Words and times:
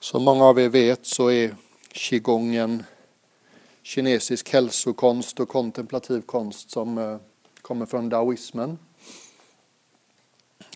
Som 0.00 0.22
många 0.22 0.44
av 0.44 0.58
er 0.58 0.68
vet 0.68 1.06
så 1.06 1.30
är 1.30 1.56
qigong 1.92 2.54
en 2.54 2.84
kinesisk 3.82 4.52
hälsokonst 4.52 5.40
och 5.40 5.48
kontemplativ 5.48 6.20
konst 6.20 6.70
som 6.70 6.98
eh, 6.98 7.16
kommer 7.62 7.86
från 7.86 8.08
daoismen. 8.08 8.78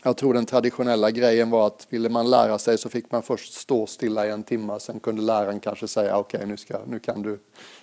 Jag 0.02 0.16
tror 0.16 0.34
den 0.34 0.46
traditionella 0.46 1.10
grejen 1.10 1.50
var 1.50 1.66
att 1.66 1.86
ville 1.88 2.08
man 2.08 2.30
lära 2.30 2.58
sig 2.58 2.78
så 2.78 2.88
fick 2.88 3.10
man 3.10 3.22
först 3.22 3.54
stå 3.54 3.86
stilla 3.86 4.26
i 4.26 4.30
en 4.30 4.42
timme, 4.42 4.80
sen 4.80 5.00
kunde 5.00 5.22
läraren 5.22 5.60
kanske 5.60 5.88
säga 5.88 6.16
okej 6.16 6.38
okay, 6.38 6.48
nu, 6.48 6.84
nu 6.86 6.98
kan 6.98 7.22
du, 7.22 7.38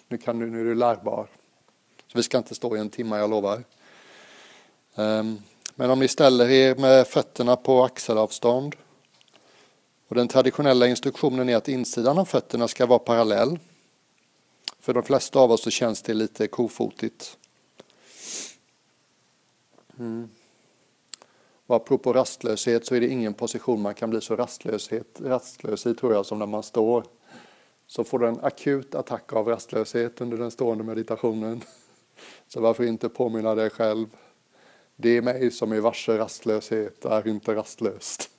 nu 0.08 0.18
kan 0.18 0.40
du, 0.40 0.50
nu 0.50 0.62
är 0.62 0.66
du 0.66 0.76
lärbar. 0.76 1.28
Så 2.08 2.18
vi 2.18 2.24
ska 2.24 2.38
inte 2.38 2.56
stå 2.56 2.76
i 2.76 2.80
en 2.80 2.90
timme, 2.90 3.18
jag 3.18 3.30
lovar. 3.30 3.64
Ehm, 4.96 5.38
men 5.76 5.90
om 5.90 6.00
ni 6.00 6.08
ställer 6.08 6.50
er 6.50 6.76
med 6.76 7.08
fötterna 7.08 7.56
på 7.56 7.84
axelavstånd 7.84 8.76
och 10.10 10.16
den 10.16 10.28
traditionella 10.28 10.88
instruktionen 10.88 11.50
är 11.50 11.56
att 11.56 11.68
insidan 11.68 12.18
av 12.18 12.26
fötterna 12.26 12.68
ska 12.68 12.86
vara 12.86 13.00
parallell. 13.00 13.60
För 14.80 14.94
de 14.94 15.04
flesta 15.04 15.40
av 15.40 15.52
oss 15.52 15.64
så 15.64 15.70
känns 15.70 16.02
det 16.02 16.14
lite 16.14 16.48
kofotigt. 16.48 17.38
Mm. 20.00 20.30
Och 21.66 21.76
apropå 21.76 22.14
rastlöshet 22.14 22.86
så 22.86 22.96
är 22.96 23.00
det 23.02 23.08
ingen 23.08 23.34
position 23.34 23.82
man 23.82 23.94
kan 23.94 24.10
bli 24.10 24.22
så 24.22 24.36
rastlöshet, 24.36 25.22
rastlös 25.22 25.86
i 25.86 25.96
tror 25.96 26.14
jag 26.14 26.26
som 26.26 26.40
när 26.40 26.46
man 26.46 26.64
står. 26.64 27.04
Så 27.88 28.04
får 28.04 28.20
du 28.20 28.28
en 28.28 28.40
akut 28.40 28.96
attack 28.96 29.34
av 29.34 29.48
rastlöshet 29.48 30.22
under 30.22 30.38
den 30.38 30.52
stående 30.52 30.84
meditationen. 30.84 31.62
Så 32.48 32.62
varför 32.62 32.84
inte 32.84 33.10
påminna 33.10 33.56
dig 33.56 33.70
själv. 33.70 34.08
Det 34.96 35.10
är 35.10 35.22
mig 35.22 35.52
som 35.52 35.72
är 35.72 35.80
varse 35.80 36.18
rastlöshet, 36.18 37.06
är 37.06 37.28
inte 37.28 37.56
rastlöst. 37.56 38.30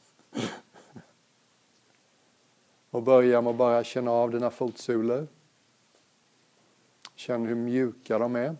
Och 2.90 3.02
börja 3.02 3.40
med 3.40 3.50
att 3.50 3.56
bara 3.56 3.84
känna 3.84 4.10
av 4.10 4.30
dina 4.30 4.50
fotsulor. 4.50 5.26
Känn 7.14 7.46
hur 7.46 7.54
mjuka 7.54 8.18
de 8.18 8.36
är. 8.36 8.56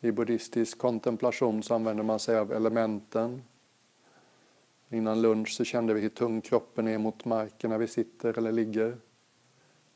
I 0.00 0.12
buddhistisk 0.12 0.78
kontemplation 0.78 1.62
så 1.62 1.74
använder 1.74 2.02
man 2.04 2.18
sig 2.18 2.38
av 2.38 2.52
elementen. 2.52 3.42
Innan 4.88 5.22
lunch 5.22 5.48
så 5.48 5.64
kände 5.64 5.94
vi 5.94 6.00
hur 6.00 6.08
tung 6.08 6.40
kroppen 6.40 6.88
är 6.88 6.98
mot 6.98 7.24
marken 7.24 7.70
när 7.70 7.78
vi 7.78 7.86
sitter 7.86 8.38
eller 8.38 8.52
ligger. 8.52 8.96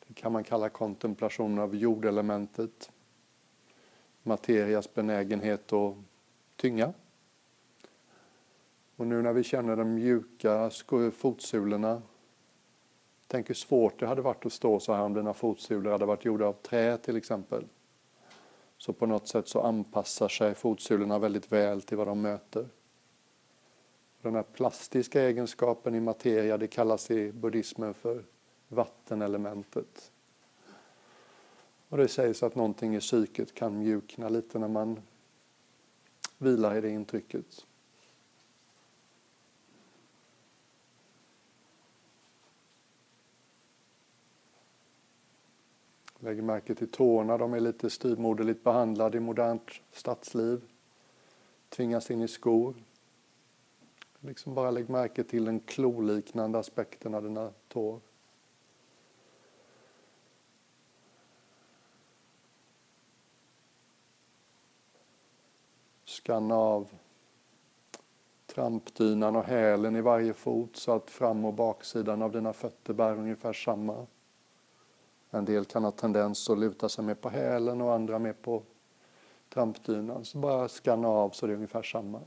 Det 0.06 0.14
kan 0.14 0.32
man 0.32 0.44
kalla 0.44 0.68
kontemplation 0.68 1.58
av 1.58 1.74
jordelementet. 1.74 2.90
Materias 4.22 4.94
benägenhet 4.94 5.72
att 5.72 5.94
tynga. 6.56 6.92
Och 8.96 9.06
nu 9.06 9.22
när 9.22 9.32
vi 9.32 9.42
känner 9.42 9.76
de 9.76 9.94
mjuka 9.94 10.70
fotsulorna 11.12 12.02
Tänk 13.26 13.50
hur 13.50 13.54
svårt 13.54 14.00
det 14.00 14.06
hade 14.06 14.22
varit 14.22 14.46
att 14.46 14.52
stå 14.52 14.80
så 14.80 14.92
här 14.92 15.02
om 15.02 15.14
dina 15.14 15.34
fotsulor 15.34 15.92
hade 15.92 16.06
varit 16.06 16.24
gjorda 16.24 16.46
av 16.46 16.52
trä 16.52 16.98
till 16.98 17.16
exempel. 17.16 17.64
Så 18.78 18.92
på 18.92 19.06
något 19.06 19.28
sätt 19.28 19.48
så 19.48 19.60
anpassar 19.60 20.28
sig 20.28 20.54
fotsulorna 20.54 21.18
väldigt 21.18 21.52
väl 21.52 21.82
till 21.82 21.96
vad 21.96 22.06
de 22.06 22.20
möter. 22.20 22.68
Den 24.22 24.34
här 24.34 24.42
plastiska 24.42 25.22
egenskapen 25.22 25.94
i 25.94 26.00
materia 26.00 26.58
det 26.58 26.66
kallas 26.66 27.10
i 27.10 27.32
buddhismen 27.32 27.94
för 27.94 28.24
vattenelementet. 28.68 30.12
Och 31.88 31.96
det 31.96 32.08
sägs 32.08 32.42
att 32.42 32.54
någonting 32.54 32.96
i 32.96 33.00
psyket 33.00 33.54
kan 33.54 33.78
mjukna 33.78 34.28
lite 34.28 34.58
när 34.58 34.68
man 34.68 35.00
vilar 36.38 36.76
i 36.76 36.80
det 36.80 36.90
intrycket. 36.90 37.65
Lägg 46.18 46.42
märke 46.42 46.74
till 46.74 46.90
tårna, 46.90 47.38
de 47.38 47.54
är 47.54 47.60
lite 47.60 47.90
styvmoderligt 47.90 48.64
behandlade 48.64 49.16
i 49.16 49.20
modernt 49.20 49.70
stadsliv. 49.92 50.60
Tvingas 51.68 52.10
in 52.10 52.22
i 52.22 52.28
skor. 52.28 52.74
Liksom 54.20 54.54
bara 54.54 54.70
lägg 54.70 54.90
märke 54.90 55.24
till 55.24 55.44
den 55.44 55.60
kloliknande 55.60 56.58
aspekten 56.58 57.14
av 57.14 57.22
dina 57.22 57.52
tår. 57.68 58.00
Skanna 66.04 66.54
av 66.54 66.88
trampdynan 68.46 69.36
och 69.36 69.44
hälen 69.44 69.96
i 69.96 70.00
varje 70.00 70.34
fot 70.34 70.76
så 70.76 70.92
att 70.92 71.10
fram 71.10 71.44
och 71.44 71.54
baksidan 71.54 72.22
av 72.22 72.32
dina 72.32 72.52
fötter 72.52 72.94
bär 72.94 73.18
ungefär 73.18 73.52
samma. 73.52 74.06
En 75.36 75.44
del 75.44 75.64
kan 75.64 75.84
ha 75.84 75.90
tendens 75.90 76.50
att 76.50 76.58
luta 76.58 76.88
sig 76.88 77.04
mer 77.04 77.14
på 77.14 77.28
hälen 77.28 77.80
och 77.80 77.92
andra 77.92 78.18
mer 78.18 78.32
på 78.32 78.62
trampdynan. 79.48 80.24
Så 80.24 80.38
bara 80.38 80.68
skanna 80.68 81.08
av 81.08 81.30
så 81.30 81.46
det 81.46 81.52
är 81.52 81.54
ungefär 81.54 81.82
samma. 81.82 82.20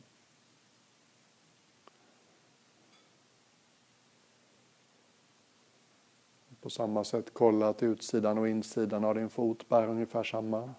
På 6.61 6.69
samma 6.69 7.03
sätt 7.03 7.33
kolla 7.33 7.69
att 7.69 7.83
utsidan 7.83 8.37
och 8.37 8.47
insidan 8.49 9.05
av 9.05 9.15
din 9.15 9.29
fot 9.29 9.69
bär 9.69 9.87
ungefär 9.87 10.23
samma. 10.23 10.73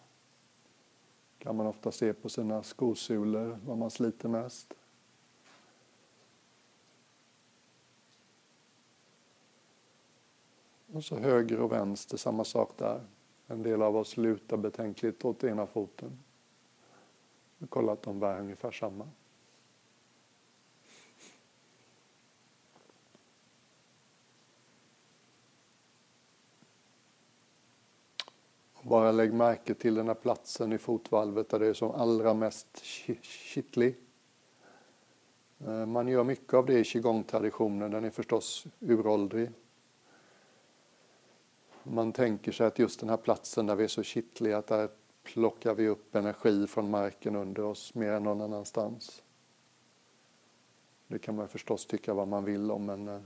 kan 1.38 1.56
man 1.56 1.66
ofta 1.66 1.92
se 1.92 2.12
på 2.12 2.28
sina 2.28 2.62
skosulor 2.62 3.58
vad 3.66 3.78
man 3.78 3.90
sliter 3.90 4.28
mest. 4.28 4.74
Och 10.92 11.04
så 11.04 11.18
höger 11.18 11.60
och 11.60 11.72
vänster, 11.72 12.16
samma 12.16 12.44
sak 12.44 12.72
där. 12.76 13.00
En 13.46 13.62
del 13.62 13.82
av 13.82 13.96
oss 13.96 14.16
lutar 14.16 14.56
betänkligt 14.56 15.24
åt 15.24 15.44
ena 15.44 15.66
foten. 15.66 16.18
Kolla 17.68 17.92
att 17.92 18.02
de 18.02 18.20
bär 18.20 18.40
ungefär 18.40 18.70
samma. 18.70 19.08
Bara 28.82 29.12
lägg 29.12 29.32
märke 29.32 29.74
till 29.74 29.94
den 29.94 30.08
här 30.08 30.14
platsen 30.14 30.72
i 30.72 30.78
fotvalvet 30.78 31.48
där 31.48 31.58
det 31.58 31.66
är 31.66 31.74
som 31.74 31.90
allra 31.90 32.34
mest 32.34 32.84
kittlig. 33.22 33.96
Eh, 35.58 35.86
man 35.86 36.08
gör 36.08 36.24
mycket 36.24 36.54
av 36.54 36.66
det 36.66 36.78
i 36.78 36.84
qigong-traditionen, 36.84 37.90
den 37.90 38.04
är 38.04 38.10
förstås 38.10 38.66
uråldrig. 38.80 39.50
Man 41.82 42.12
tänker 42.12 42.52
sig 42.52 42.66
att 42.66 42.78
just 42.78 43.00
den 43.00 43.08
här 43.08 43.16
platsen 43.16 43.66
där 43.66 43.76
vi 43.76 43.84
är 43.84 43.88
så 43.88 44.02
kittliga, 44.02 44.58
att 44.58 44.66
där 44.66 44.88
plockar 45.22 45.74
vi 45.74 45.88
upp 45.88 46.14
energi 46.14 46.66
från 46.66 46.90
marken 46.90 47.36
under 47.36 47.62
oss 47.62 47.94
mer 47.94 48.12
än 48.12 48.22
någon 48.22 48.40
annanstans. 48.40 49.22
Det 51.06 51.18
kan 51.18 51.36
man 51.36 51.48
förstås 51.48 51.86
tycka 51.86 52.14
vad 52.14 52.28
man 52.28 52.44
vill 52.44 52.70
om, 52.70 52.86
men 52.86 53.08
eh, 53.08 53.20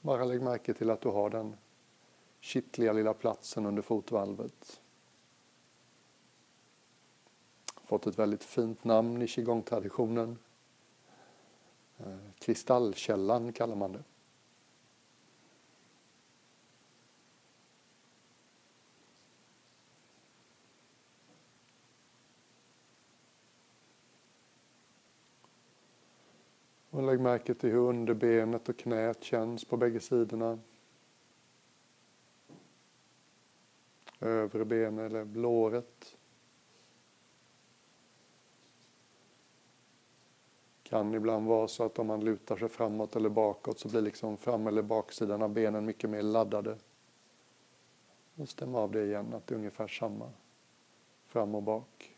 bara 0.00 0.24
lägg 0.24 0.42
märke 0.42 0.74
till 0.74 0.90
att 0.90 1.00
du 1.00 1.08
har 1.08 1.30
den 1.30 1.56
kittliga 2.40 2.92
lilla 2.92 3.14
platsen 3.14 3.66
under 3.66 3.82
fotvalvet. 3.82 4.80
Fått 7.84 8.06
ett 8.06 8.18
väldigt 8.18 8.44
fint 8.44 8.84
namn 8.84 9.22
i 9.22 9.26
qigong-traditionen. 9.26 10.38
Eh, 11.98 12.16
Kristallkällan 12.38 13.52
kallar 13.52 13.76
man 13.76 13.92
det. 13.92 14.02
Lägg 27.14 27.20
märke 27.20 27.54
till 27.54 27.70
hur 27.70 27.78
underbenet 27.78 28.68
och 28.68 28.76
knät 28.76 29.24
känns 29.24 29.64
på 29.64 29.76
bägge 29.76 30.00
sidorna. 30.00 30.58
Övre 34.20 34.64
benet 34.64 35.10
eller 35.10 35.24
låret. 35.24 36.16
kan 40.82 41.14
ibland 41.14 41.46
vara 41.46 41.68
så 41.68 41.84
att 41.84 41.98
om 41.98 42.06
man 42.06 42.24
lutar 42.24 42.56
sig 42.56 42.68
framåt 42.68 43.16
eller 43.16 43.28
bakåt 43.28 43.78
så 43.78 43.88
blir 43.88 44.00
liksom 44.00 44.36
fram 44.36 44.66
eller 44.66 44.82
baksidan 44.82 45.42
av 45.42 45.48
benen 45.48 45.84
mycket 45.84 46.10
mer 46.10 46.22
laddade. 46.22 46.78
Och 48.34 48.48
stäm 48.48 48.74
av 48.74 48.92
det 48.92 49.04
igen, 49.04 49.34
att 49.34 49.46
det 49.46 49.54
är 49.54 49.58
ungefär 49.58 49.88
samma 49.88 50.30
fram 51.26 51.54
och 51.54 51.62
bak. 51.62 52.13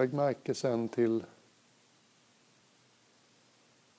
Lägg 0.00 0.12
märke 0.12 0.54
sen 0.54 0.88
till 0.88 1.24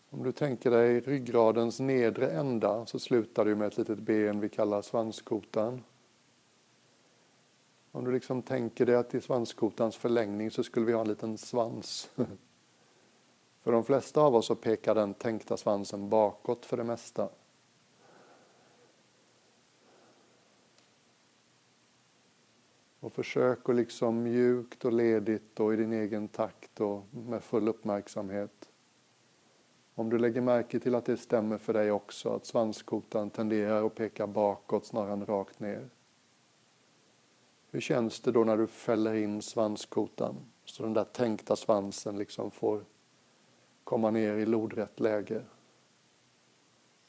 Om 0.10 0.24
du 0.24 0.32
tänker 0.32 0.72
dig 0.72 1.00
ryggradens 1.00 1.80
nedre 1.80 2.32
ända 2.32 2.86
så 2.86 3.00
slutar 3.00 3.46
du 3.46 3.56
med 3.56 3.68
ett 3.68 3.78
litet 3.78 4.00
ben 4.00 4.40
vi 4.40 4.50
kallar 4.50 4.82
svanskotan. 4.82 5.84
Om 7.92 8.06
du 8.06 8.12
liksom 8.12 8.42
tänker 8.42 8.86
dig 8.86 8.96
att 8.96 9.16
i 9.16 9.22
svanskotans 9.22 9.96
förlängning 9.96 10.52
så 10.52 10.64
skulle 10.64 10.86
vi 10.86 10.94
ha 10.94 11.02
en 11.02 11.08
liten 11.08 11.38
svans. 11.38 12.10
För 13.62 13.72
de 13.72 13.84
flesta 13.84 14.22
av 14.22 14.36
oss 14.36 14.46
så 14.46 14.56
pekar 14.56 14.96
den 14.96 15.14
tänkta 15.14 15.58
svansen 15.58 16.10
bakåt 16.10 16.66
för 16.66 16.78
det 16.78 16.84
mesta. 16.84 17.30
Och 23.02 23.14
försök 23.14 23.70
att 23.70 23.76
liksom 23.76 24.24
mjukt 24.24 24.86
och 24.86 24.94
ledigt 24.94 25.60
och 25.60 25.74
i 25.74 25.78
din 25.78 25.94
egen 25.94 26.28
takt 26.28 26.82
och 26.82 27.06
med 27.12 27.44
full 27.44 27.68
uppmärksamhet. 27.68 28.70
Om 29.96 30.10
du 30.10 30.18
lägger 30.18 30.42
märke 30.42 30.80
till 30.80 30.96
att 30.96 31.06
det 31.06 31.18
stämmer 31.18 31.58
för 31.58 31.74
dig 31.74 31.92
också, 31.92 32.30
att 32.30 32.46
svanskotan 32.46 33.30
tenderar 33.30 33.86
att 33.86 33.96
peka 33.96 34.28
bakåt 34.28 34.86
snarare 34.86 35.14
än 35.14 35.26
rakt 35.26 35.60
ner. 35.60 35.90
Hur 37.72 37.82
känns 37.82 38.20
det 38.20 38.32
då 38.32 38.44
när 38.44 38.58
du 38.58 38.68
fäller 38.68 39.14
in 39.14 39.42
svanskotan? 39.42 40.36
Så 40.66 40.84
den 40.84 40.94
där 40.94 41.04
tänkta 41.04 41.56
svansen 41.56 42.18
liksom 42.18 42.52
får 42.52 42.84
komma 43.84 44.12
ner 44.12 44.34
i 44.34 44.46
lodrätt 44.46 45.00
läge. 45.00 45.44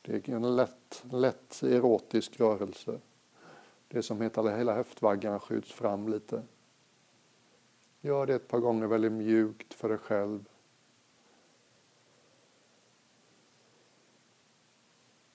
Det 0.03 0.29
är 0.29 0.35
en 0.35 0.57
lätt, 0.57 1.05
lätt 1.11 1.63
erotisk 1.63 2.41
rörelse. 2.41 3.01
Det 3.93 4.03
som 4.03 4.21
heter 4.21 4.57
hela 4.57 4.75
höftvaggan 4.75 5.41
skjuts 5.41 5.73
fram 5.73 6.09
lite. 6.09 6.43
Gör 8.01 8.27
det 8.27 8.35
ett 8.35 8.49
par 8.49 8.59
gånger 8.59 8.87
väldigt 8.87 9.13
mjukt 9.13 9.75
för 9.75 9.89
dig 9.89 9.99
själv. 9.99 10.49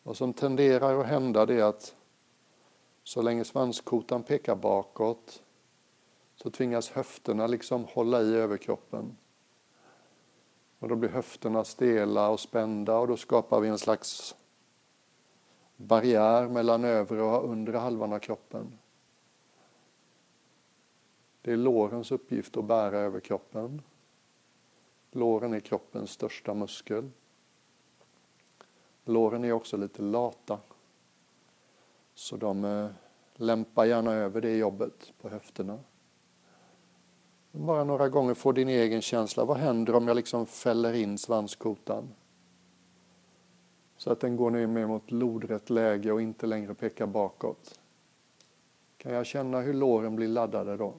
Vad 0.03 0.17
som 0.17 0.33
tenderar 0.33 0.99
att 0.99 1.07
hända 1.07 1.45
det 1.45 1.53
är 1.53 1.63
att 1.63 1.95
så 3.03 3.21
länge 3.21 3.43
svanskotan 3.43 4.23
pekar 4.23 4.55
bakåt 4.55 5.43
så 6.35 6.49
tvingas 6.49 6.89
höfterna 6.89 7.47
liksom 7.47 7.85
hålla 7.85 8.21
i 8.21 8.35
överkroppen. 8.35 9.17
Och 10.79 10.87
då 10.87 10.95
blir 10.95 11.09
höfterna 11.09 11.63
stela 11.63 12.29
och 12.29 12.39
spända 12.39 12.97
och 12.97 13.07
då 13.07 13.17
skapar 13.17 13.59
vi 13.59 13.67
en 13.67 13.79
slags 13.79 14.35
barriär 15.77 16.47
mellan 16.47 16.83
övre 16.83 17.21
och 17.21 17.49
undre 17.49 17.77
halvan 17.77 18.13
av 18.13 18.19
kroppen. 18.19 18.77
Det 21.41 21.51
är 21.51 21.57
lårens 21.57 22.11
uppgift 22.11 22.57
att 22.57 22.65
bära 22.65 22.97
över 22.97 23.19
kroppen. 23.19 23.81
Låren 25.11 25.53
är 25.53 25.59
kroppens 25.59 26.11
största 26.11 26.53
muskel. 26.53 27.09
Låren 29.05 29.43
är 29.43 29.51
också 29.51 29.77
lite 29.77 30.01
lata. 30.01 30.59
Så 32.15 32.37
de 32.37 32.65
eh, 32.65 32.89
lämpar 33.35 33.85
gärna 33.85 34.13
över 34.13 34.41
det 34.41 34.57
jobbet 34.57 35.13
på 35.21 35.29
höfterna. 35.29 35.79
Bara 37.51 37.83
några 37.83 38.09
gånger 38.09 38.33
få 38.33 38.51
din 38.51 38.69
egen 38.69 39.01
känsla. 39.01 39.45
Vad 39.45 39.57
händer 39.57 39.95
om 39.95 40.07
jag 40.07 40.15
liksom 40.15 40.45
fäller 40.45 40.93
in 40.93 41.17
svanskotan? 41.17 42.13
Så 43.97 44.11
att 44.11 44.19
den 44.19 44.35
går 44.35 44.51
ner 44.51 44.67
mer 44.67 44.87
mot 44.87 45.11
lodrätt 45.11 45.69
läge 45.69 46.11
och 46.11 46.21
inte 46.21 46.45
längre 46.45 46.73
pekar 46.73 47.07
bakåt. 47.07 47.79
Kan 48.97 49.13
jag 49.13 49.25
känna 49.25 49.59
hur 49.59 49.73
låren 49.73 50.15
blir 50.15 50.27
laddade 50.27 50.77
då? 50.77 50.93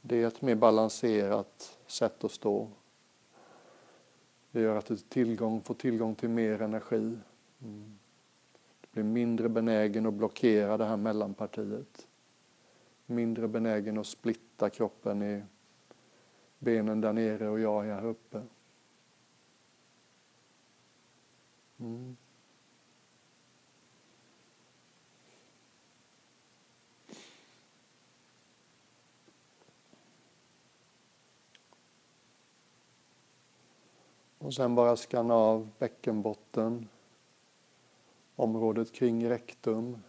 Det 0.00 0.22
är 0.22 0.26
ett 0.26 0.42
mer 0.42 0.54
balanserat 0.54 1.78
sätt 1.86 2.24
att 2.24 2.32
stå. 2.32 2.68
Det 4.50 4.60
gör 4.60 4.76
att 4.76 4.86
du 4.86 4.96
tillgång, 4.96 5.60
får 5.60 5.74
tillgång 5.74 6.14
till 6.14 6.28
mer 6.28 6.62
energi. 6.62 7.18
Mm. 7.62 7.98
Du 8.80 8.88
blir 8.92 9.02
mindre 9.02 9.48
benägen 9.48 10.06
att 10.06 10.14
blockera 10.14 10.76
det 10.76 10.84
här 10.84 10.96
mellanpartiet. 10.96 12.06
Mindre 13.06 13.48
benägen 13.48 13.98
att 13.98 14.06
splitta 14.06 14.70
kroppen 14.70 15.22
i 15.22 15.42
benen 16.58 17.00
där 17.00 17.12
nere 17.12 17.48
och 17.48 17.60
jag 17.60 17.82
här 17.82 18.04
uppe. 18.04 18.42
Mm. 21.78 22.16
Och 34.38 34.54
sen 34.54 34.74
bara 34.74 34.96
skanna 34.96 35.34
av 35.34 35.68
bäckenbotten, 35.78 36.88
området 38.36 38.92
kring 38.92 39.28
rektum. 39.28 40.02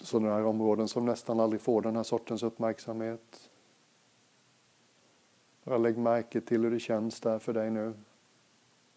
Sådana 0.00 0.34
här 0.34 0.44
områden 0.44 0.88
som 0.88 1.06
nästan 1.06 1.40
aldrig 1.40 1.60
får 1.60 1.82
den 1.82 1.96
här 1.96 2.02
sortens 2.02 2.42
uppmärksamhet. 2.42 3.50
Bara 5.64 5.78
lägg 5.78 5.98
märke 5.98 6.40
till 6.40 6.62
hur 6.62 6.70
det 6.70 6.80
känns 6.80 7.20
där 7.20 7.38
för 7.38 7.52
dig 7.52 7.70
nu. 7.70 7.94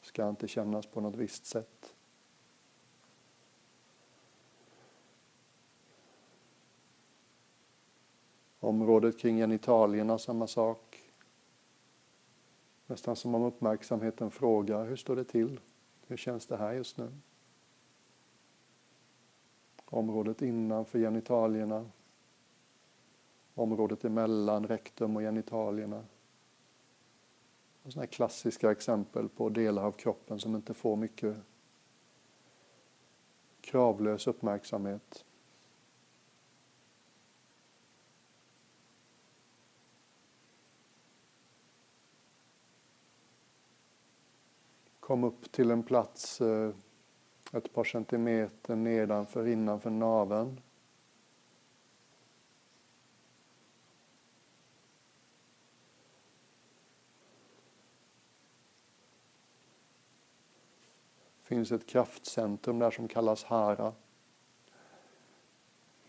Det 0.01 0.07
ska 0.07 0.30
inte 0.30 0.48
kännas 0.48 0.86
på 0.86 1.01
något 1.01 1.15
visst 1.15 1.45
sätt. 1.45 1.95
Området 8.59 9.19
kring 9.19 9.38
genitalierna, 9.38 10.18
samma 10.18 10.48
sak. 10.48 11.12
Nästan 12.88 13.15
som 13.15 13.36
om 13.36 13.44
uppmärksamheten 13.44 14.31
frågar, 14.31 14.86
hur 14.86 14.95
står 14.95 15.15
det 15.15 15.24
till? 15.24 15.59
Hur 16.07 16.18
känns 16.18 16.48
det 16.48 16.57
här 16.57 16.74
just 16.74 16.98
nu? 16.98 17.12
Området 19.94 20.42
innanför 20.42 21.00
genitalierna. 21.00 21.90
Området 23.56 24.06
emellan 24.06 24.68
rektum 24.68 25.16
och 25.16 25.22
genitalierna. 25.22 26.06
Sådana 27.84 28.08
klassiska 28.08 28.72
exempel 28.72 29.30
på 29.30 29.50
delar 29.50 29.84
av 29.84 29.92
kroppen 29.92 30.40
som 30.40 30.56
inte 30.56 30.74
får 30.74 30.96
mycket 30.96 31.38
kravlös 33.62 34.28
uppmärksamhet. 34.28 35.26
Kom 45.00 45.24
upp 45.24 45.51
till 45.51 45.72
en 45.72 45.84
plats 45.84 46.42
eh, 46.42 46.72
ett 47.51 47.74
par 47.74 47.84
centimeter 47.84 48.75
nedanför, 48.75 49.48
innanför 49.48 49.89
naveln. 49.89 50.62
Det 61.39 61.55
finns 61.55 61.72
ett 61.72 61.88
kraftcentrum 61.88 62.79
där 62.79 62.91
som 62.91 63.08
kallas 63.08 63.43
Hara. 63.43 63.93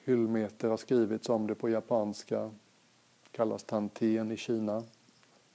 Hyllmeter 0.04 0.68
har 0.68 0.76
skrivits 0.76 1.28
om 1.28 1.46
det 1.46 1.54
på 1.54 1.68
japanska. 1.68 2.40
Det 3.22 3.30
kallas 3.30 3.64
Tantien 3.64 4.32
i 4.32 4.36
Kina. 4.36 4.84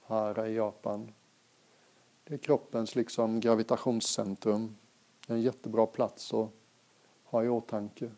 Hara 0.02 0.48
i 0.48 0.54
Japan. 0.54 1.12
Det 2.24 2.34
är 2.34 2.38
kroppens 2.38 2.94
liksom 2.94 3.40
gravitationscentrum. 3.40 4.76
Det 5.28 5.34
är 5.34 5.36
en 5.36 5.42
jättebra 5.42 5.86
plats 5.86 6.34
att 6.34 6.50
ha 7.24 7.44
i 7.44 7.48
åtanke. 7.48 8.10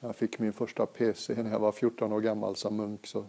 Jag 0.00 0.16
fick 0.16 0.38
min 0.38 0.52
första 0.52 0.86
PC 0.86 1.42
när 1.42 1.50
jag 1.50 1.58
var 1.58 1.72
14 1.72 2.12
år 2.12 2.20
gammal 2.20 2.56
som 2.56 2.76
munk. 2.76 3.06
Så 3.06 3.26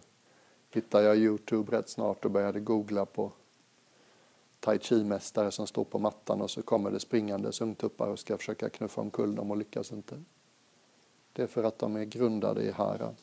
hittade 0.70 1.04
jag 1.04 1.16
Youtube 1.16 1.76
rätt 1.76 1.88
snart 1.88 2.24
och 2.24 2.30
började 2.30 2.60
googla 2.60 3.06
på 3.06 3.32
tai 4.60 4.78
chi-mästare 4.78 5.50
som 5.50 5.66
står 5.66 5.84
på 5.84 5.98
mattan 5.98 6.42
och 6.42 6.50
så 6.50 6.62
kommer 6.62 6.90
det 6.90 7.00
springandes 7.00 7.60
ungtuppar 7.60 8.08
och 8.08 8.18
ska 8.18 8.38
försöka 8.38 8.68
knuffa 8.68 9.00
omkull 9.00 9.34
dem 9.34 9.50
och 9.50 9.56
lyckas 9.56 9.92
inte. 9.92 10.22
Det 11.32 11.42
är 11.42 11.46
för 11.46 11.64
att 11.64 11.78
de 11.78 11.96
är 11.96 12.04
grundade 12.04 12.62
i 12.62 12.70
hara. 12.70 13.14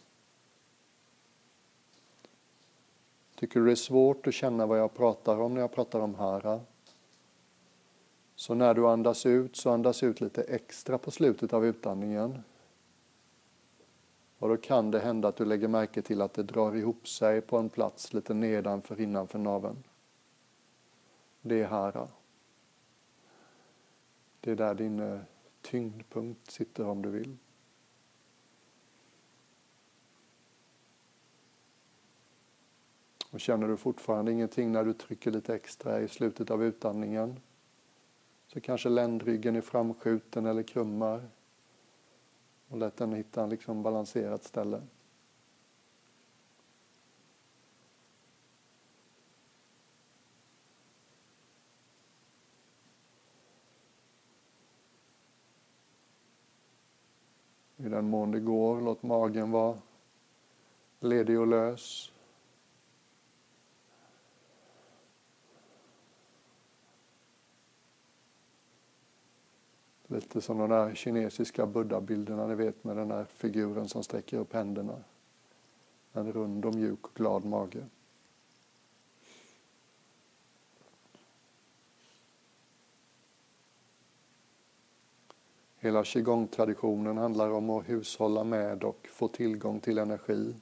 Tycker 3.40 3.60
du 3.60 3.66
det 3.66 3.72
är 3.72 3.76
svårt 3.76 4.28
att 4.28 4.34
känna 4.34 4.66
vad 4.66 4.80
jag 4.80 4.94
pratar 4.94 5.40
om 5.40 5.54
när 5.54 5.62
jag 5.62 5.72
pratar 5.72 6.00
om 6.00 6.16
hara? 6.16 6.62
Så 8.36 8.54
när 8.54 8.74
du 8.74 8.88
andas 8.88 9.26
ut 9.26 9.56
så 9.56 9.70
andas 9.70 10.04
ut 10.04 10.22
lite 10.22 10.44
extra 10.44 10.98
på 10.98 11.12
slutet 11.12 11.54
av 11.54 11.66
utandningen. 11.66 12.44
Och 14.40 14.50
då 14.50 14.58
kan 14.58 14.92
det 14.92 15.00
hända 15.00 15.28
att 15.28 15.36
du 15.36 15.46
lägger 15.46 15.68
märke 15.68 16.02
till 16.02 16.22
att 16.22 16.34
det 16.34 16.44
drar 16.44 16.76
ihop 16.76 17.08
sig 17.08 17.42
på 17.42 17.58
en 17.58 17.70
plats 17.70 18.14
lite 18.14 18.34
nedanför 18.34 19.02
innanför 19.02 19.40
naveln. 19.40 19.84
Det 21.42 21.62
är 21.62 21.68
hara. 21.68 22.08
Det 24.40 24.52
är 24.52 24.56
där 24.56 24.74
din 24.74 25.00
eh, 25.00 25.20
tyngdpunkt 25.62 26.52
sitter 26.52 26.88
om 26.88 27.02
du 27.02 27.10
vill. 27.10 27.38
Och 33.32 33.40
känner 33.40 33.68
du 33.68 33.78
fortfarande 33.78 34.32
ingenting 34.32 34.72
när 34.72 34.84
du 34.84 34.94
trycker 34.94 35.32
lite 35.32 35.56
extra 35.56 36.02
i 36.02 36.08
slutet 36.08 36.52
av 36.52 36.64
utandningen 36.64 37.40
så 38.48 38.62
kanske 38.62 38.90
ländryggen 38.90 39.56
är 39.56 39.62
framskjuten 39.62 40.46
eller 40.46 40.64
krummar 40.64 41.30
och 42.68 42.78
låt 42.78 42.98
den 42.98 43.14
hitta 43.14 43.44
en 43.44 43.50
liksom 43.50 43.84
balanserat 43.84 44.44
ställe. 44.44 44.82
I 57.78 57.90
den 57.90 58.10
mån 58.10 58.32
det 58.32 58.40
går, 58.40 58.82
låt 58.82 59.04
magen 59.04 59.52
vara 59.52 59.78
ledig 61.00 61.40
och 61.40 61.48
lös. 61.48 62.12
Lite 70.12 70.42
som 70.42 70.58
de 70.58 70.70
där 70.70 70.96
kinesiska 70.96 71.66
buddha-bilderna 71.66 72.48
ni 72.48 72.56
vet 72.56 72.84
med 72.84 72.98
den 72.98 73.08
där 73.08 73.26
figuren 73.26 73.90
som 73.90 74.04
sträcker 74.04 74.38
upp 74.38 74.54
händerna. 74.54 75.04
En 76.14 76.34
rund 76.34 76.66
och 76.66 76.76
mjuk 76.76 77.08
och 77.08 77.16
glad 77.16 77.46
mage. 77.46 77.86
Hela 85.78 86.04
qigong-traditionen 86.04 87.18
handlar 87.18 87.52
om 87.52 87.70
att 87.70 87.90
hushålla 87.90 88.44
med 88.44 88.84
och 88.84 89.08
få 89.12 89.28
tillgång 89.28 89.80
till 89.80 89.98
energi. 89.98 90.56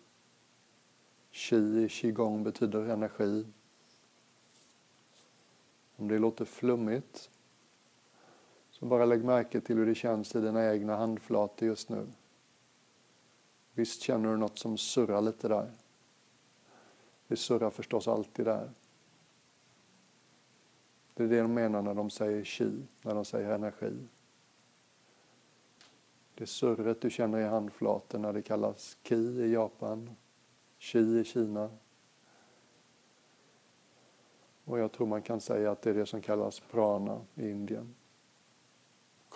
Qi 1.32 1.84
i 1.84 1.90
qigong 1.90 2.44
betyder 2.44 2.90
energi. 2.90 3.46
Om 5.96 6.08
det 6.08 6.20
låter 6.20 6.46
flummigt 6.46 7.30
så 8.80 8.86
bara 8.86 9.06
lägg 9.06 9.24
märke 9.24 9.62
till 9.62 9.78
hur 9.78 9.86
det 9.86 9.96
känns 9.96 10.36
i 10.36 10.42
dina 10.42 10.74
egna 10.74 10.96
handflator 10.96 11.68
just 11.68 11.90
nu. 11.90 12.08
Visst 13.74 14.02
känner 14.02 14.30
du 14.30 14.38
något 14.38 14.60
som 14.60 14.78
surrar 14.78 15.22
lite 15.22 15.48
där? 15.48 15.72
Det 17.28 17.36
surrar 17.36 17.70
förstås 17.70 18.08
alltid 18.08 18.46
där. 18.46 18.72
Det 21.14 21.24
är 21.24 21.28
det 21.28 21.42
de 21.42 21.54
menar 21.54 21.82
när 21.82 21.94
de 21.94 22.10
säger 22.10 22.44
chi, 22.44 22.86
när 23.02 23.16
de 23.16 23.26
säger 23.26 23.52
energi. 23.52 24.08
Det 26.36 26.48
surret 26.48 27.02
du 27.02 27.10
känner 27.10 27.40
i 27.40 27.44
handflatorna, 27.44 28.32
det 28.32 28.42
kallas 28.42 28.98
ki 29.04 29.16
i 29.16 29.54
Japan, 29.54 30.16
chi 30.78 31.20
i 31.20 31.24
Kina. 31.24 31.70
Och 34.66 34.80
jag 34.80 34.92
tror 34.92 35.08
man 35.08 35.22
kan 35.22 35.42
säga 35.42 35.72
att 35.72 35.82
det 35.82 35.90
är 35.90 35.94
det 35.94 36.06
som 36.06 36.22
kallas 36.22 36.60
prana 36.60 37.22
i 37.36 37.50
Indien. 37.50 37.96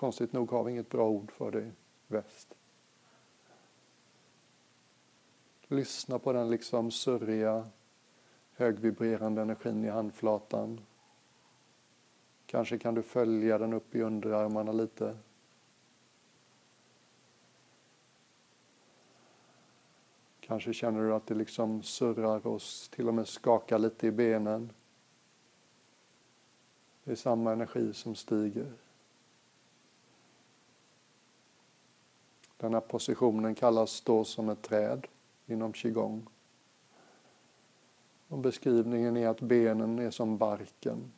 Konstigt 0.01 0.33
nog 0.33 0.51
har 0.51 0.63
vi 0.63 0.71
inget 0.71 0.89
bra 0.89 1.09
ord 1.09 1.31
för 1.31 1.51
det 1.51 1.61
i 1.61 1.71
väst. 2.07 2.53
Lyssna 5.67 6.19
på 6.19 6.33
den 6.33 6.49
liksom 6.49 6.91
surriga, 6.91 7.69
högvibrerande 8.51 9.41
energin 9.41 9.85
i 9.85 9.89
handflatan. 9.89 10.81
Kanske 12.45 12.77
kan 12.77 12.95
du 12.95 13.03
följa 13.03 13.57
den 13.57 13.73
upp 13.73 13.95
i 13.95 14.01
underarmarna 14.01 14.71
lite. 14.71 15.17
Kanske 20.39 20.73
känner 20.73 21.01
du 21.01 21.13
att 21.13 21.27
det 21.27 21.35
liksom 21.35 21.83
surrar 21.83 22.47
och 22.47 22.61
till 22.89 23.07
och 23.07 23.13
med 23.13 23.27
skakar 23.27 23.79
lite 23.79 24.07
i 24.07 24.11
benen. 24.11 24.73
Det 27.03 27.11
är 27.11 27.15
samma 27.15 27.51
energi 27.51 27.93
som 27.93 28.15
stiger. 28.15 28.73
Den 32.61 32.73
här 32.73 32.81
positionen 32.81 33.55
kallas 33.55 33.91
stå 33.91 34.23
som 34.23 34.49
ett 34.49 34.61
träd 34.61 35.07
inom 35.45 35.73
qigong. 35.73 36.27
Och 38.27 38.37
beskrivningen 38.37 39.17
är 39.17 39.27
att 39.27 39.41
benen 39.41 39.99
är 39.99 40.11
som 40.11 40.37
barken. 40.37 41.11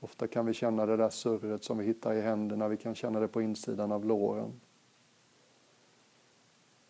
Ofta 0.00 0.28
kan 0.28 0.46
vi 0.46 0.54
känna 0.54 0.86
det 0.86 0.96
där 0.96 1.10
surret 1.10 1.64
som 1.64 1.78
vi 1.78 1.84
hittar 1.84 2.14
i 2.14 2.20
händerna, 2.20 2.68
vi 2.68 2.76
kan 2.76 2.94
känna 2.94 3.20
det 3.20 3.28
på 3.28 3.42
insidan 3.42 3.92
av 3.92 4.04
låren. 4.04 4.60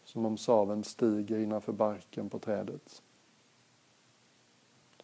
Som 0.04 0.26
om 0.26 0.36
saven 0.38 0.84
stiger 0.84 1.38
innanför 1.38 1.72
barken 1.72 2.30
på 2.30 2.38
trädet. 2.38 3.02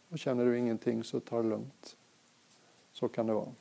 Och 0.09 0.19
känner 0.19 0.45
du 0.45 0.59
ingenting 0.59 1.05
så 1.05 1.21
ta 1.21 1.43
det 1.43 1.49
lugnt. 1.49 1.97
Så 2.93 3.09
kan 3.09 3.27
det 3.27 3.35
vara. 3.35 3.53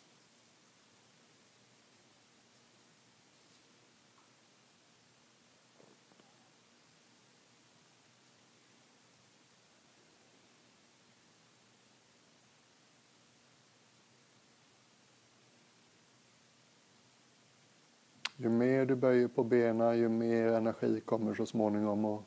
Ju 18.46 18.52
mer 18.52 18.86
du 18.86 18.96
böjer 18.96 19.28
på 19.28 19.44
benen, 19.44 19.98
ju 19.98 20.10
mer 20.10 20.48
energi 20.48 21.02
kommer 21.02 21.34
så 21.34 21.46
småningom 21.46 22.06
att 22.06 22.24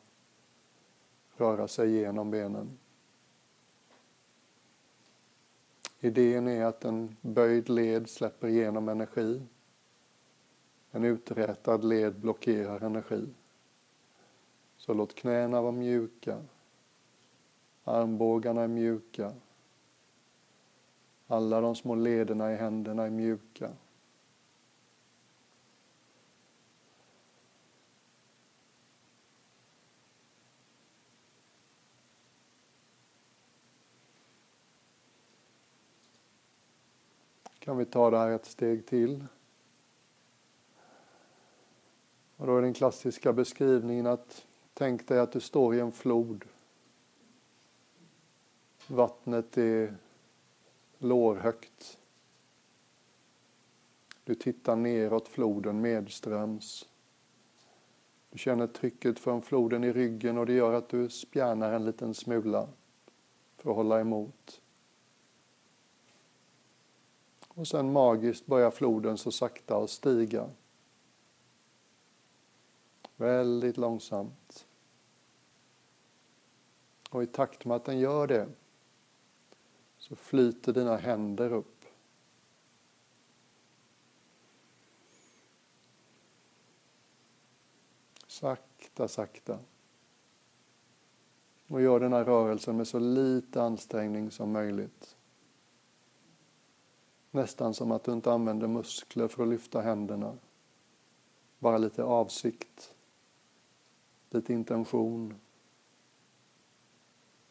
röra 1.37 1.69
sig 1.69 1.91
genom 1.91 2.31
benen. 2.31 2.79
Idén 6.01 6.49
är 6.49 6.65
att 6.65 6.85
en 6.85 7.17
böjd 7.21 7.69
led 7.69 8.09
släpper 8.09 8.49
igenom 8.49 8.89
energi. 8.89 9.43
En 10.91 11.05
uträtad 11.05 11.85
led 11.85 12.15
blockerar 12.15 12.81
energi. 12.81 13.29
Så 14.77 14.95
låt 14.95 15.15
knäna 15.15 15.63
vara 15.63 15.73
mjuka. 15.73 16.43
Armbågarna 17.85 18.63
är 18.63 18.69
mjuka. 18.69 19.33
Alla 21.27 21.61
de 21.61 21.77
små 21.77 21.95
lederna 21.95 22.53
i 22.53 22.57
händerna 22.57 23.03
är 23.03 23.11
mjuka. 23.11 23.71
Kan 37.69 37.77
vi 37.79 37.85
ta 37.85 38.11
det 38.11 38.19
här 38.19 38.31
ett 38.31 38.47
steg 38.47 38.87
till. 38.87 39.25
Och 42.37 42.47
då 42.47 42.57
är 42.57 42.63
den 42.63 42.75
klassiska 42.75 43.33
beskrivningen 43.33 44.07
att 44.07 44.47
tänk 44.75 45.09
dig 45.09 45.19
att 45.19 45.33
du 45.33 45.41
står 45.41 45.75
i 45.75 45.81
en 45.81 45.93
flod. 45.93 46.45
Vattnet 48.87 49.59
är 49.59 49.95
lårhögt. 50.99 51.99
Du 54.25 54.35
tittar 54.35 54.77
neråt 54.77 55.29
floden 55.29 55.81
medströms. 55.81 56.89
Du 58.31 58.39
känner 58.39 58.67
trycket 58.67 59.19
från 59.19 59.43
floden 59.43 59.85
i 59.85 59.93
ryggen 59.93 60.39
och 60.39 60.47
det 60.47 60.53
gör 60.53 60.73
att 60.73 60.89
du 60.89 61.09
spjärnar 61.09 61.73
en 61.73 61.85
liten 61.85 62.15
smula 62.15 62.69
för 63.57 63.71
att 63.71 63.77
hålla 63.77 64.01
emot. 64.01 64.61
Och 67.59 67.69
sen 67.69 67.93
magiskt 67.93 68.47
börjar 68.47 68.71
floden 68.71 69.19
så 69.19 69.33
sakta 69.33 69.77
att 69.77 69.91
stiga. 69.91 70.50
Väldigt 73.17 73.77
långsamt. 73.77 74.67
Och 77.11 77.23
i 77.23 77.27
takt 77.27 77.65
med 77.65 77.77
att 77.77 77.85
den 77.85 77.99
gör 77.99 78.27
det 78.27 78.49
så 79.99 80.17
flyter 80.17 80.73
dina 80.73 80.97
händer 80.97 81.53
upp. 81.53 81.85
Sakta, 88.27 89.09
sakta. 89.09 89.59
Och 91.69 91.83
gör 91.83 92.00
den 92.00 92.12
här 92.12 92.25
rörelsen 92.25 92.77
med 92.77 92.88
så 92.88 92.99
lite 92.99 93.62
ansträngning 93.62 94.31
som 94.31 94.53
möjligt. 94.53 95.18
Nästan 97.31 97.75
som 97.75 97.93
att 97.93 98.05
du 98.05 98.13
inte 98.13 98.33
använder 98.33 98.69
muskler 98.69 99.29
för 99.29 99.43
att 99.43 99.49
lyfta 99.49 99.81
händerna. 99.81 100.39
Bara 101.59 101.79
lite 101.79 102.05
avsikt, 102.05 102.95
lite 104.31 104.53
intention. 104.53 105.35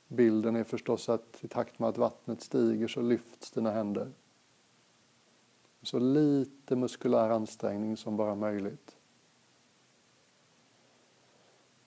Bilden 0.07 0.55
är 0.55 0.63
förstås 0.63 1.09
att 1.09 1.39
i 1.41 1.47
takt 1.47 1.79
med 1.79 1.89
att 1.89 1.97
vattnet 1.97 2.41
stiger 2.41 2.87
så 2.87 3.01
lyfts 3.01 3.51
dina 3.51 3.71
händer. 3.71 4.11
Så 5.81 5.99
lite 5.99 6.75
muskulär 6.75 7.29
ansträngning 7.29 7.97
som 7.97 8.17
bara 8.17 8.35
möjligt. 8.35 8.97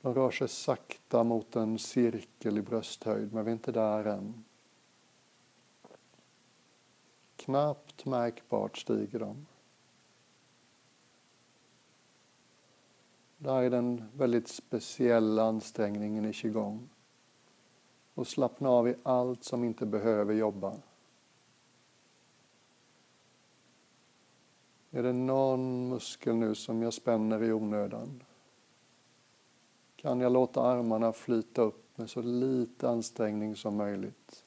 De 0.00 0.14
rör 0.14 0.30
sig 0.30 0.48
sakta 0.48 1.24
mot 1.24 1.56
en 1.56 1.78
cirkel 1.78 2.58
i 2.58 2.62
brösthöjd, 2.62 3.32
men 3.32 3.44
vi 3.44 3.50
är 3.50 3.52
inte 3.52 3.72
där 3.72 4.04
än. 4.04 4.44
Knappt 7.40 8.06
märkbart 8.06 8.78
stiger 8.78 9.18
de. 9.18 9.46
Det 13.38 13.52
här 13.52 13.62
är 13.62 13.70
den 13.70 14.04
väldigt 14.16 14.48
speciella 14.48 15.42
ansträngningen 15.42 16.24
i 16.24 16.32
qigong. 16.32 16.88
Och 18.14 18.26
slappna 18.26 18.68
av 18.68 18.88
i 18.88 18.94
allt 19.02 19.44
som 19.44 19.64
inte 19.64 19.86
behöver 19.86 20.34
jobba. 20.34 20.76
Är 24.90 25.02
det 25.02 25.12
någon 25.12 25.88
muskel 25.88 26.34
nu 26.34 26.54
som 26.54 26.82
jag 26.82 26.94
spänner 26.94 27.42
i 27.42 27.52
onödan? 27.52 28.22
Kan 29.96 30.20
jag 30.20 30.32
låta 30.32 30.62
armarna 30.62 31.12
flyta 31.12 31.62
upp 31.62 31.98
med 31.98 32.10
så 32.10 32.22
lite 32.22 32.88
ansträngning 32.88 33.56
som 33.56 33.76
möjligt? 33.76 34.44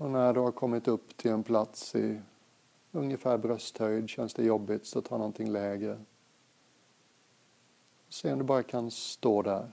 Och 0.00 0.10
när 0.10 0.32
du 0.32 0.40
har 0.40 0.52
kommit 0.52 0.88
upp 0.88 1.16
till 1.16 1.30
en 1.30 1.42
plats 1.42 1.94
i 1.94 2.20
ungefär 2.92 3.38
brösthöjd, 3.38 4.08
känns 4.08 4.34
det 4.34 4.44
jobbigt 4.44 4.86
så 4.86 5.00
ta 5.00 5.18
någonting 5.18 5.50
lägre. 5.50 6.00
Se 8.08 8.32
om 8.32 8.38
du 8.38 8.44
bara 8.44 8.62
kan 8.62 8.90
stå 8.90 9.42
där. 9.42 9.72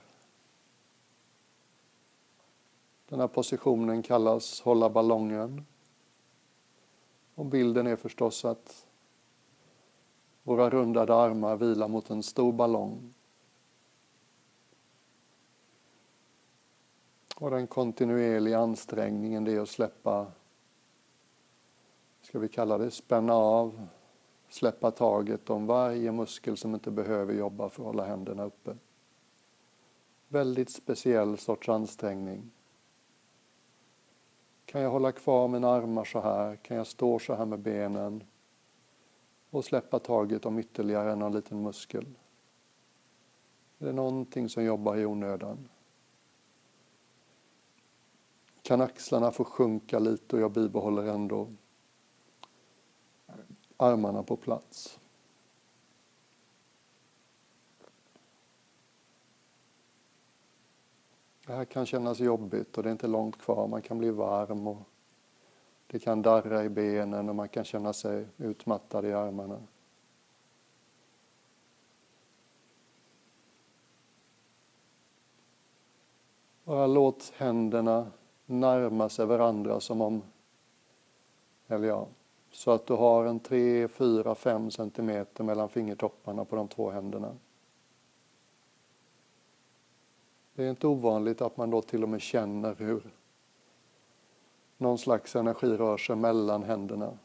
Den 3.08 3.20
här 3.20 3.28
positionen 3.28 4.02
kallas 4.02 4.60
hålla 4.60 4.90
ballongen. 4.90 5.66
Och 7.34 7.46
bilden 7.46 7.86
är 7.86 7.96
förstås 7.96 8.44
att 8.44 8.86
våra 10.42 10.70
rundade 10.70 11.14
armar 11.14 11.56
vilar 11.56 11.88
mot 11.88 12.10
en 12.10 12.22
stor 12.22 12.52
ballong. 12.52 13.14
Och 17.40 17.50
den 17.50 17.66
kontinuerliga 17.66 18.58
ansträngningen 18.58 19.44
det 19.44 19.52
är 19.52 19.60
att 19.60 19.68
släppa, 19.68 20.26
ska 22.20 22.38
vi 22.38 22.48
kalla 22.48 22.78
det, 22.78 22.90
spänna 22.90 23.34
av, 23.34 23.86
släppa 24.48 24.90
taget 24.90 25.50
om 25.50 25.66
varje 25.66 26.12
muskel 26.12 26.56
som 26.56 26.74
inte 26.74 26.90
behöver 26.90 27.34
jobba 27.34 27.68
för 27.68 27.82
att 27.82 27.86
hålla 27.86 28.04
händerna 28.04 28.44
uppe. 28.44 28.76
Väldigt 30.28 30.70
speciell 30.70 31.38
sorts 31.38 31.68
ansträngning. 31.68 32.50
Kan 34.64 34.80
jag 34.80 34.90
hålla 34.90 35.12
kvar 35.12 35.48
mina 35.48 35.68
armar 35.68 36.04
så 36.04 36.20
här? 36.20 36.56
Kan 36.56 36.76
jag 36.76 36.86
stå 36.86 37.18
så 37.18 37.34
här 37.34 37.46
med 37.46 37.58
benen? 37.58 38.24
Och 39.50 39.64
släppa 39.64 39.98
taget 39.98 40.46
om 40.46 40.58
ytterligare 40.58 41.16
någon 41.16 41.32
liten 41.32 41.62
muskel? 41.62 42.06
Är 43.78 43.86
det 43.86 43.92
någonting 43.92 44.48
som 44.48 44.64
jobbar 44.64 44.96
i 44.96 45.06
onödan? 45.06 45.68
Kan 48.68 48.80
axlarna 48.80 49.30
få 49.30 49.44
sjunka 49.44 49.98
lite 49.98 50.36
och 50.36 50.42
jag 50.42 50.52
bibehåller 50.52 51.02
ändå 51.02 51.48
armarna 53.76 54.22
på 54.22 54.36
plats? 54.36 54.98
Det 61.46 61.52
här 61.52 61.64
kan 61.64 61.86
kännas 61.86 62.20
jobbigt 62.20 62.76
och 62.76 62.82
det 62.82 62.88
är 62.88 62.92
inte 62.92 63.06
långt 63.06 63.38
kvar. 63.38 63.68
Man 63.68 63.82
kan 63.82 63.98
bli 63.98 64.10
varm 64.10 64.66
och 64.66 64.82
det 65.86 65.98
kan 65.98 66.22
darra 66.22 66.64
i 66.64 66.68
benen 66.68 67.28
och 67.28 67.34
man 67.34 67.48
kan 67.48 67.64
känna 67.64 67.92
sig 67.92 68.26
utmattad 68.36 69.04
i 69.04 69.12
armarna. 69.12 69.62
Bara 76.64 76.86
låt 76.86 77.32
händerna 77.36 78.12
närma 78.48 79.08
sig 79.08 79.26
varandra 79.26 79.80
som 79.80 80.00
om, 80.00 80.22
eller 81.66 81.88
ja, 81.88 82.06
så 82.50 82.70
att 82.70 82.86
du 82.86 82.94
har 82.94 83.24
en 83.24 83.40
3, 83.40 83.88
4, 83.88 84.34
5 84.34 84.70
centimeter 84.70 85.44
mellan 85.44 85.68
fingertopparna 85.68 86.44
på 86.44 86.56
de 86.56 86.68
två 86.68 86.90
händerna. 86.90 87.36
Det 90.54 90.64
är 90.64 90.70
inte 90.70 90.86
ovanligt 90.86 91.40
att 91.40 91.56
man 91.56 91.70
då 91.70 91.82
till 91.82 92.02
och 92.02 92.08
med 92.08 92.20
känner 92.20 92.74
hur 92.74 93.10
någon 94.76 94.98
slags 94.98 95.36
energi 95.36 95.76
rör 95.76 95.96
sig 95.96 96.16
mellan 96.16 96.62
händerna. 96.62 97.18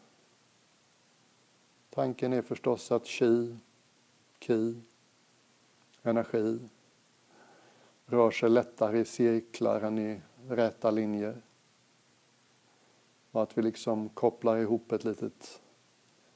Tanken 1.90 2.34
är 2.34 2.42
förstås 2.42 2.92
att 2.92 3.06
chi, 3.06 3.58
ki, 4.40 4.82
energi 6.02 6.60
rör 8.06 8.32
sig 8.32 8.50
lättare 8.50 9.00
i 9.00 9.06
cirklar 9.06 9.82
än 9.82 10.00
i 10.00 10.22
räta 10.48 10.92
linjer. 10.92 11.42
Och 13.32 13.44
att 13.44 13.58
vi 13.58 13.62
liksom 13.62 14.10
kopplar 14.10 14.58
ihop 14.58 14.92
ett 14.92 15.04
litet, 15.04 15.62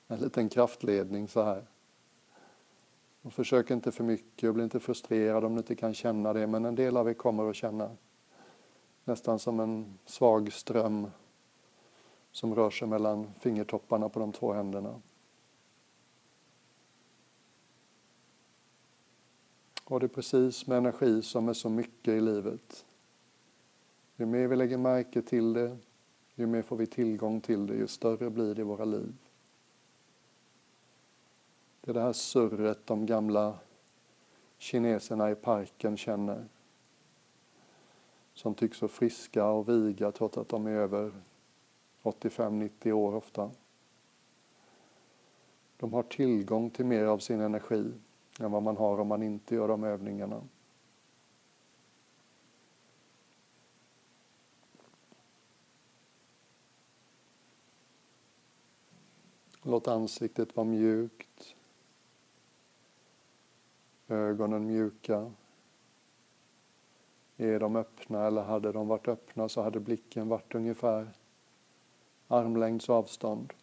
en 0.07 0.19
liten 0.19 0.49
kraftledning 0.49 1.27
så 1.27 1.43
här. 1.43 1.65
Och 3.21 3.33
försök 3.33 3.71
inte 3.71 3.91
för 3.91 4.03
mycket 4.03 4.47
och 4.47 4.53
bli 4.53 4.63
inte 4.63 4.79
frustrerad 4.79 5.45
om 5.45 5.53
du 5.53 5.57
inte 5.57 5.75
kan 5.75 5.93
känna 5.93 6.33
det, 6.33 6.47
men 6.47 6.65
en 6.65 6.75
del 6.75 6.97
av 6.97 7.09
er 7.09 7.13
kommer 7.13 7.49
att 7.49 7.55
känna 7.55 7.91
nästan 9.03 9.39
som 9.39 9.59
en 9.59 9.97
svag 10.05 10.53
ström 10.53 11.11
som 12.31 12.55
rör 12.55 12.69
sig 12.69 12.87
mellan 12.87 13.33
fingertopparna 13.39 14.09
på 14.09 14.19
de 14.19 14.31
två 14.31 14.53
händerna. 14.53 15.01
Och 19.83 19.99
det 19.99 20.05
är 20.05 20.07
precis 20.07 20.67
med 20.67 20.77
energi 20.77 21.21
som 21.21 21.45
med 21.45 21.57
så 21.57 21.69
mycket 21.69 22.13
i 22.13 22.21
livet. 22.21 22.85
Ju 24.19 24.25
mer 24.25 24.47
vi 24.47 24.55
lägger 24.55 24.77
märke 24.77 25.21
till 25.21 25.53
det, 25.53 25.77
ju 26.35 26.47
mer 26.47 26.61
får 26.61 26.75
vi 26.75 26.87
tillgång 26.87 27.41
till 27.41 27.67
det, 27.67 27.75
ju 27.75 27.87
större 27.87 28.29
blir 28.29 28.55
det 28.55 28.61
i 28.61 28.65
våra 28.65 28.85
liv. 28.85 29.13
Det 31.81 31.91
är 31.91 31.93
det 31.93 32.01
här 32.01 32.13
surret 32.13 32.85
de 32.85 33.05
gamla 33.05 33.59
kineserna 34.57 35.31
i 35.31 35.35
parken 35.35 35.97
känner. 35.97 36.45
Som 38.33 38.55
tycks 38.55 38.77
så 38.77 38.87
friska 38.87 39.45
och 39.45 39.69
viga 39.69 40.11
trots 40.11 40.37
att 40.37 40.49
de 40.49 40.67
är 40.67 40.71
över 40.71 41.11
85-90 42.03 42.91
år 42.91 43.15
ofta. 43.15 43.51
De 45.77 45.93
har 45.93 46.03
tillgång 46.03 46.69
till 46.69 46.85
mer 46.85 47.05
av 47.05 47.19
sin 47.19 47.41
energi 47.41 47.91
än 48.39 48.51
vad 48.51 48.63
man 48.63 48.77
har 48.77 48.99
om 48.99 49.07
man 49.07 49.23
inte 49.23 49.55
gör 49.55 49.67
de 49.67 49.83
övningarna. 49.83 50.41
Låt 59.67 59.87
ansiktet 59.87 60.55
vara 60.55 60.67
mjukt. 60.67 61.55
Ögonen 64.07 64.67
mjuka. 64.67 65.31
Är 67.37 67.59
de 67.59 67.75
öppna 67.75 68.27
eller 68.27 68.43
hade 68.43 68.71
de 68.71 68.87
varit 68.87 69.07
öppna 69.07 69.49
så 69.49 69.61
hade 69.61 69.79
blicken 69.79 70.29
varit 70.29 70.55
ungefär 70.55 71.07
armlängds 72.27 72.89
avstånd. 72.89 73.53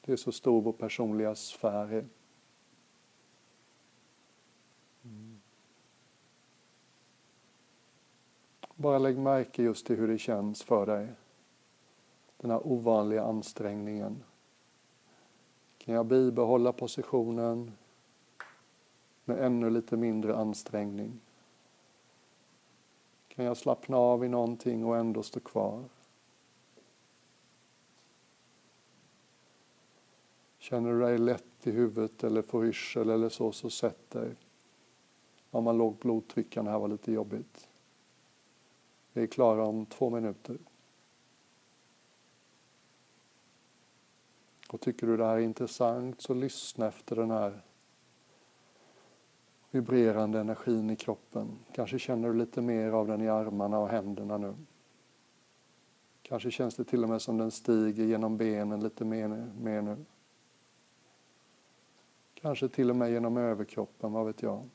Det 0.00 0.12
är 0.12 0.16
så 0.16 0.32
stor 0.32 0.62
vår 0.62 0.72
personliga 0.72 1.34
sfär 1.34 1.92
är. 1.92 2.06
Bara 8.74 8.98
lägg 8.98 9.18
märke 9.18 9.62
just 9.62 9.86
till 9.86 9.96
hur 9.96 10.08
det 10.08 10.18
känns 10.18 10.62
för 10.62 10.86
dig 10.86 11.08
den 12.38 12.50
här 12.50 12.66
ovanliga 12.66 13.22
ansträngningen. 13.22 14.24
Kan 15.78 15.94
jag 15.94 16.06
bibehålla 16.06 16.72
positionen 16.72 17.72
med 19.24 19.44
ännu 19.44 19.70
lite 19.70 19.96
mindre 19.96 20.36
ansträngning? 20.36 21.20
Kan 23.28 23.44
jag 23.44 23.56
slappna 23.56 23.96
av 23.96 24.24
i 24.24 24.28
någonting 24.28 24.84
och 24.84 24.96
ändå 24.96 25.22
stå 25.22 25.40
kvar? 25.40 25.84
Känner 30.58 30.92
du 30.92 31.00
dig 31.00 31.18
lätt 31.18 31.66
i 31.66 31.70
huvudet 31.70 32.24
eller 32.24 32.42
får 32.42 32.66
yrsel 32.66 33.10
eller 33.10 33.28
så, 33.28 33.52
så 33.52 33.70
sätt 33.70 34.10
dig. 34.10 34.34
Om 35.50 35.64
man 35.64 35.78
låg 35.78 35.96
blodtryckan 35.96 36.66
här 36.66 36.78
var 36.78 36.88
lite 36.88 37.12
jobbigt. 37.12 37.68
Vi 39.12 39.22
är 39.22 39.26
klara 39.26 39.66
om 39.66 39.86
två 39.86 40.10
minuter. 40.10 40.58
Och 44.68 44.80
tycker 44.80 45.06
du 45.06 45.16
det 45.16 45.24
här 45.24 45.36
är 45.36 45.40
intressant 45.40 46.20
så 46.20 46.34
lyssna 46.34 46.86
efter 46.86 47.16
den 47.16 47.30
här 47.30 47.62
vibrerande 49.70 50.40
energin 50.40 50.90
i 50.90 50.96
kroppen. 50.96 51.58
Kanske 51.72 51.98
känner 51.98 52.28
du 52.28 52.34
lite 52.34 52.62
mer 52.62 52.90
av 52.92 53.06
den 53.06 53.20
i 53.20 53.28
armarna 53.28 53.78
och 53.78 53.88
händerna 53.88 54.38
nu. 54.38 54.54
Kanske 56.22 56.50
känns 56.50 56.76
det 56.76 56.84
till 56.84 57.02
och 57.02 57.08
med 57.08 57.22
som 57.22 57.38
den 57.38 57.50
stiger 57.50 58.04
genom 58.04 58.36
benen 58.36 58.80
lite 58.80 59.04
mer, 59.04 59.28
mer 59.60 59.82
nu. 59.82 60.04
Kanske 62.34 62.68
till 62.68 62.90
och 62.90 62.96
med 62.96 63.10
genom 63.10 63.36
överkroppen, 63.36 64.12
vad 64.12 64.26
vet 64.26 64.42
jag. 64.42 64.68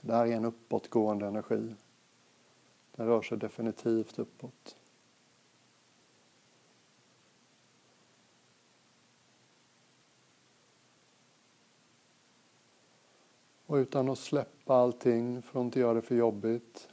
Det 0.00 0.14
här 0.14 0.26
är 0.26 0.36
en 0.36 0.44
uppåtgående 0.44 1.26
energi. 1.26 1.74
Den 2.96 3.06
rör 3.06 3.22
sig 3.22 3.38
definitivt 3.38 4.18
uppåt. 4.18 4.79
Och 13.70 13.76
utan 13.76 14.08
att 14.08 14.18
släppa 14.18 14.74
allting 14.74 15.42
för 15.42 15.60
att 15.60 15.64
inte 15.64 15.80
göra 15.80 15.94
det 15.94 16.02
för 16.02 16.14
jobbigt 16.14 16.88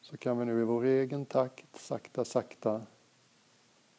så 0.00 0.16
kan 0.16 0.38
vi 0.38 0.44
nu 0.44 0.60
i 0.60 0.64
vår 0.64 0.84
egen 0.84 1.26
takt, 1.26 1.76
sakta, 1.76 2.24
sakta 2.24 2.82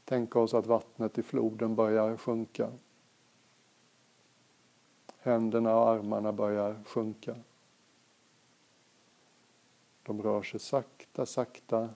tänka 0.06 0.40
oss 0.40 0.54
att 0.54 0.66
vattnet 0.66 1.18
i 1.18 1.24
floden 1.24 1.76
börjar 1.76 2.18
sjunka. 2.18 2.72
Händerna 5.20 5.76
och 5.76 5.90
armarna 5.90 6.32
börjar 6.32 6.84
sjunka. 6.86 7.36
De 10.04 10.22
rör 10.22 10.42
sig 10.42 10.60
sakta, 10.60 11.26
sakta 11.26 11.90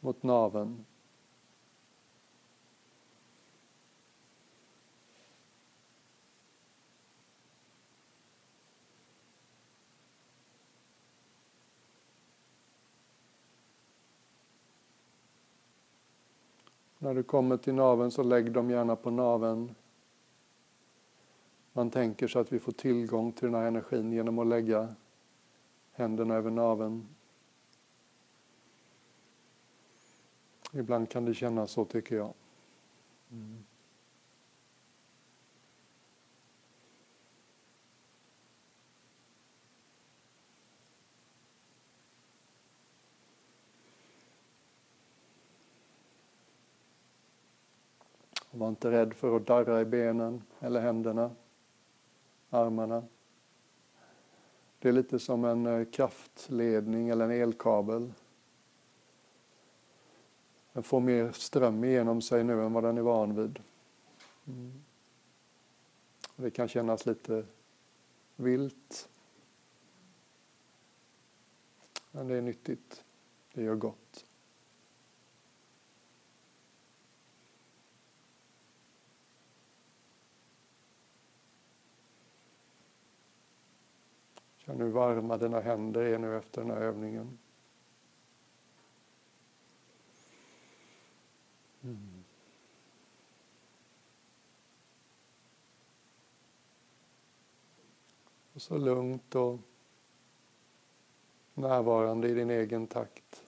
mot 0.00 0.22
naven. 0.22 0.84
När 17.04 17.14
du 17.14 17.22
kommer 17.22 17.56
till 17.56 17.74
naven 17.74 18.10
så 18.10 18.22
lägg 18.22 18.52
dem 18.52 18.70
gärna 18.70 18.96
på 18.96 19.10
naven. 19.10 19.74
Man 21.72 21.90
tänker 21.90 22.28
sig 22.28 22.40
att 22.40 22.52
vi 22.52 22.58
får 22.58 22.72
tillgång 22.72 23.32
till 23.32 23.44
den 23.44 23.54
här 23.54 23.66
energin 23.66 24.12
genom 24.12 24.38
att 24.38 24.46
lägga 24.46 24.94
händerna 25.92 26.34
över 26.34 26.50
naven. 26.50 27.08
Ibland 30.72 31.08
kan 31.08 31.24
det 31.24 31.34
kännas 31.34 31.70
så 31.70 31.84
tycker 31.84 32.16
jag. 32.16 32.32
Mm. 33.30 33.64
Var 48.56 48.68
inte 48.68 48.90
rädd 48.90 49.14
för 49.14 49.36
att 49.36 49.46
darra 49.46 49.80
i 49.80 49.84
benen 49.84 50.42
eller 50.60 50.80
händerna, 50.80 51.30
armarna. 52.50 53.02
Det 54.78 54.88
är 54.88 54.92
lite 54.92 55.18
som 55.18 55.44
en 55.44 55.66
eh, 55.66 55.84
kraftledning 55.84 57.08
eller 57.08 57.24
en 57.24 57.42
elkabel. 57.42 58.12
Den 60.72 60.82
får 60.82 61.00
mer 61.00 61.32
ström 61.32 61.84
igenom 61.84 62.22
sig 62.22 62.44
nu 62.44 62.64
än 62.64 62.72
vad 62.72 62.84
den 62.84 62.98
är 62.98 63.02
van 63.02 63.36
vid. 63.36 63.58
Mm. 64.46 64.72
Det 66.36 66.50
kan 66.50 66.68
kännas 66.68 67.06
lite 67.06 67.46
vilt. 68.36 69.08
Men 72.10 72.28
det 72.28 72.36
är 72.36 72.42
nyttigt. 72.42 73.04
Det 73.52 73.62
gör 73.62 73.74
gott. 73.74 74.24
Känn 84.66 84.80
hur 84.80 84.90
varma 84.90 85.36
dina 85.36 85.60
händer 85.60 86.00
är 86.00 86.18
nu 86.18 86.36
efter 86.36 86.60
den 86.60 86.70
här 86.70 86.80
övningen. 86.80 87.38
Mm. 91.82 92.24
Och 98.52 98.62
så 98.62 98.78
lugnt 98.78 99.34
och 99.34 99.58
närvarande 101.54 102.28
i 102.28 102.34
din 102.34 102.50
egen 102.50 102.86
takt. 102.86 103.46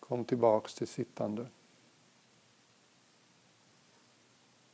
Kom 0.00 0.24
tillbaks 0.24 0.74
till 0.74 0.88
sittande. 0.88 1.46